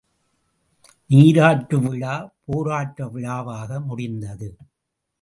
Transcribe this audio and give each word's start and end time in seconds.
நீராட்டு 1.09 1.79
விழ 1.79 2.03
போராட்ட 2.45 3.07
விழாவாக 3.07 3.79
முடிந்தது. 3.79 4.57